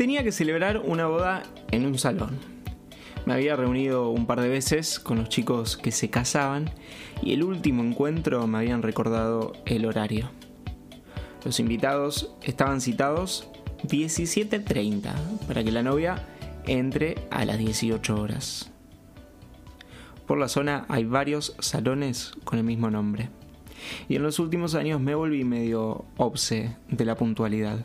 Tenía 0.00 0.24
que 0.24 0.32
celebrar 0.32 0.78
una 0.78 1.08
boda 1.08 1.42
en 1.72 1.84
un 1.84 1.98
salón. 1.98 2.38
Me 3.26 3.34
había 3.34 3.54
reunido 3.54 4.08
un 4.08 4.24
par 4.24 4.40
de 4.40 4.48
veces 4.48 4.98
con 4.98 5.18
los 5.18 5.28
chicos 5.28 5.76
que 5.76 5.92
se 5.92 6.08
casaban 6.08 6.70
y 7.22 7.34
el 7.34 7.42
último 7.42 7.82
encuentro 7.82 8.46
me 8.46 8.56
habían 8.56 8.80
recordado 8.80 9.52
el 9.66 9.84
horario. 9.84 10.30
Los 11.44 11.60
invitados 11.60 12.34
estaban 12.42 12.80
citados 12.80 13.46
17.30 13.88 15.12
para 15.46 15.62
que 15.62 15.70
la 15.70 15.82
novia 15.82 16.26
entre 16.66 17.16
a 17.30 17.44
las 17.44 17.58
18 17.58 18.18
horas. 18.18 18.70
Por 20.26 20.38
la 20.38 20.48
zona 20.48 20.86
hay 20.88 21.04
varios 21.04 21.54
salones 21.58 22.32
con 22.44 22.58
el 22.58 22.64
mismo 22.64 22.90
nombre. 22.90 23.28
Y 24.08 24.16
en 24.16 24.22
los 24.22 24.38
últimos 24.38 24.74
años 24.74 24.98
me 24.98 25.14
volví 25.14 25.44
medio 25.44 26.06
obse 26.16 26.74
de 26.88 27.04
la 27.04 27.16
puntualidad. 27.16 27.84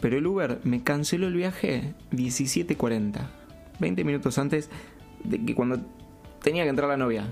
Pero 0.00 0.18
el 0.18 0.26
Uber 0.26 0.60
me 0.64 0.82
canceló 0.82 1.26
el 1.26 1.34
viaje 1.34 1.94
17.40, 2.12 3.26
20 3.80 4.04
minutos 4.04 4.38
antes 4.38 4.70
de 5.24 5.44
que 5.44 5.54
cuando 5.54 5.80
tenía 6.42 6.62
que 6.64 6.70
entrar 6.70 6.88
la 6.88 6.96
novia. 6.96 7.26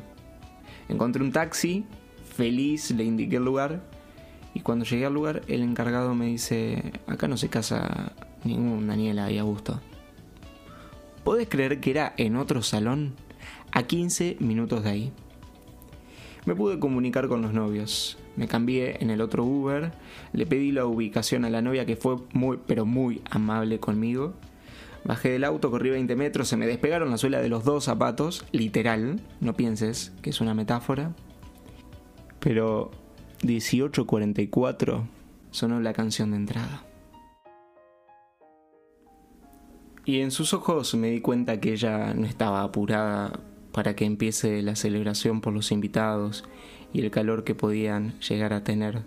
Encontré 0.89 1.23
un 1.23 1.33
taxi, 1.33 1.85
feliz, 2.35 2.91
le 2.91 3.05
indiqué 3.05 3.37
el 3.37 3.45
lugar 3.45 3.83
y 4.55 4.61
cuando 4.61 4.85
llegué 4.85 5.07
al 5.07 5.15
lugar 5.15 5.43
el 5.49 5.63
encargado 5.63 6.15
me 6.15 6.27
dice, 6.27 6.93
acá 7.07 7.29
no 7.29 7.37
se 7.37 7.49
casa 7.49 8.13
ningún 8.45 8.87
Daniela 8.87 9.31
y 9.31 9.39
Augusto. 9.39 9.81
¿Podés 11.25 11.49
creer 11.49 11.81
que 11.81 11.91
era 11.91 12.15
en 12.17 12.37
otro 12.37 12.63
salón? 12.63 13.15
A 13.73 13.83
15 13.83 14.37
minutos 14.41 14.85
de 14.85 14.91
ahí. 14.91 15.13
Me 16.47 16.55
pude 16.55 16.79
comunicar 16.79 17.27
con 17.27 17.43
los 17.43 17.53
novios. 17.53 18.17
Me 18.37 18.47
cambié 18.47 19.03
en 19.03 19.11
el 19.11 19.21
otro 19.21 19.45
Uber, 19.45 19.93
le 20.33 20.47
pedí 20.47 20.71
la 20.71 20.87
ubicación 20.87 21.45
a 21.45 21.51
la 21.51 21.61
novia 21.61 21.87
que 21.87 21.97
fue 21.97 22.17
muy, 22.33 22.59
pero 22.67 22.87
muy 22.87 23.21
amable 23.29 23.81
conmigo. 23.81 24.35
Bajé 25.05 25.31
del 25.31 25.45
auto, 25.45 25.71
corrí 25.71 25.91
20 25.91 26.15
metros, 26.17 26.49
se 26.49 26.57
me 26.57 26.67
despegaron 26.67 27.11
la 27.11 27.19
suela 27.19 27.41
de 27.41 27.49
los 27.49 27.65
dos 27.65 27.85
zapatos, 27.85 28.45
literal, 28.53 29.21
no 29.41 29.55
pienses 29.55 30.13
que 30.23 30.31
es 30.31 30.41
una 30.41 30.55
metáfora. 30.55 31.15
Pero 32.39 32.93
1844 33.43 35.05
sonó 35.51 35.81
la 35.81 35.93
canción 35.93 36.31
de 36.31 36.37
entrada. 36.37 36.85
Y 40.05 40.21
en 40.21 40.31
sus 40.31 40.55
ojos 40.55 40.95
me 40.95 41.11
di 41.11 41.21
cuenta 41.21 41.59
que 41.59 41.73
ella 41.73 42.15
no 42.15 42.27
estaba 42.27 42.63
apurada 42.63 43.41
para 43.77 43.95
que 43.95 44.07
empiece 44.07 44.63
la 44.63 44.75
celebración 44.75 45.43
por 45.43 45.53
los 45.53 45.71
invitados 45.71 46.45
y 46.95 47.03
el 47.03 47.11
calor 47.11 47.45
que 47.45 47.55
podían 47.55 48.19
llegar 48.21 48.55
a 48.55 48.65
tener, 48.65 49.03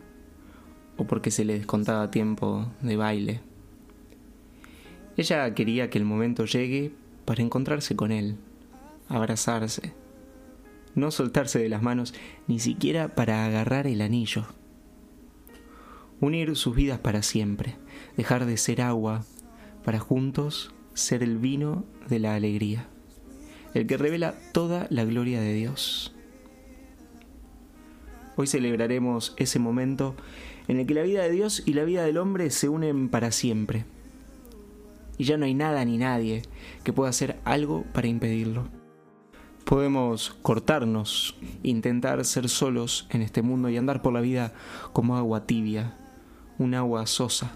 o 0.95 1.07
porque 1.07 1.31
se 1.31 1.43
le 1.43 1.57
descontaba 1.57 2.11
tiempo 2.11 2.71
de 2.79 2.95
baile. 2.95 3.41
Ella 5.17 5.55
quería 5.55 5.89
que 5.89 5.97
el 5.97 6.05
momento 6.05 6.45
llegue 6.45 6.91
para 7.25 7.41
encontrarse 7.41 7.95
con 7.95 8.11
él, 8.11 8.35
abrazarse, 9.07 9.95
no 10.93 11.09
soltarse 11.09 11.57
de 11.57 11.69
las 11.69 11.81
manos 11.81 12.13
ni 12.45 12.59
siquiera 12.59 13.15
para 13.15 13.45
agarrar 13.45 13.87
el 13.87 14.01
anillo. 14.01 14.45
Unir 16.21 16.55
sus 16.55 16.75
vidas 16.75 16.99
para 16.99 17.23
siempre, 17.23 17.75
dejar 18.17 18.45
de 18.45 18.55
ser 18.55 18.83
agua, 18.83 19.25
para 19.83 19.97
juntos 19.97 20.75
ser 20.93 21.23
el 21.23 21.39
vino 21.39 21.85
de 22.07 22.19
la 22.19 22.35
alegría 22.35 22.87
el 23.73 23.87
que 23.87 23.97
revela 23.97 24.35
toda 24.51 24.87
la 24.89 25.05
gloria 25.05 25.41
de 25.41 25.53
Dios. 25.53 26.13
Hoy 28.35 28.47
celebraremos 28.47 29.33
ese 29.37 29.59
momento 29.59 30.15
en 30.67 30.79
el 30.79 30.85
que 30.85 30.93
la 30.93 31.03
vida 31.03 31.23
de 31.23 31.31
Dios 31.31 31.63
y 31.65 31.73
la 31.73 31.83
vida 31.83 32.03
del 32.03 32.17
hombre 32.17 32.49
se 32.51 32.69
unen 32.69 33.09
para 33.09 33.31
siempre. 33.31 33.85
Y 35.17 35.25
ya 35.25 35.37
no 35.37 35.45
hay 35.45 35.53
nada 35.53 35.83
ni 35.83 35.97
nadie 35.97 36.43
que 36.83 36.93
pueda 36.93 37.09
hacer 37.09 37.39
algo 37.43 37.83
para 37.91 38.07
impedirlo. 38.07 38.69
Podemos 39.65 40.31
cortarnos, 40.41 41.35
intentar 41.63 42.23
ser 42.23 42.47
solos 42.49 43.08
en 43.11 43.21
este 43.21 43.41
mundo 43.41 43.69
y 43.69 43.77
andar 43.77 44.02
por 44.02 44.13
la 44.13 44.21
vida 44.21 44.53
como 44.93 45.17
agua 45.17 45.45
tibia, 45.45 45.97
un 46.58 46.73
agua 46.73 47.05
sosa. 47.08 47.52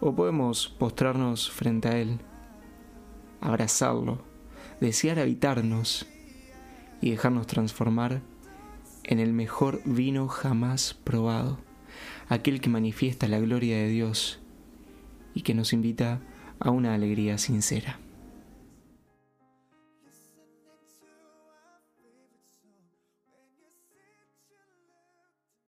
O 0.00 0.14
podemos 0.14 0.68
postrarnos 0.68 1.50
frente 1.50 1.88
a 1.88 1.98
Él 1.98 2.18
abrazarlo, 3.44 4.24
desear 4.80 5.18
habitarnos 5.18 6.06
y 7.00 7.10
dejarnos 7.10 7.46
transformar 7.46 8.22
en 9.04 9.20
el 9.20 9.32
mejor 9.32 9.82
vino 9.84 10.28
jamás 10.28 10.94
probado, 11.04 11.58
aquel 12.28 12.60
que 12.60 12.70
manifiesta 12.70 13.28
la 13.28 13.38
gloria 13.38 13.76
de 13.76 13.88
Dios 13.88 14.40
y 15.34 15.42
que 15.42 15.54
nos 15.54 15.72
invita 15.72 16.20
a 16.58 16.70
una 16.70 16.94
alegría 16.94 17.36
sincera. 17.36 18.00